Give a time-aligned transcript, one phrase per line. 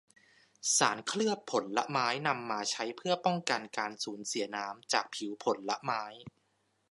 [0.77, 6.03] สารเคลือบผลไม้นำมาใช้เพื่อป้องกันการสูญเสียน้ำจากผิวผลไม้